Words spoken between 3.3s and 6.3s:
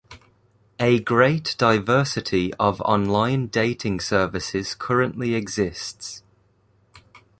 dating services currently exists.